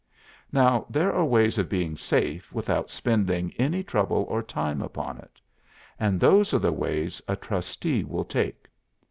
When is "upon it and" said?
4.81-6.19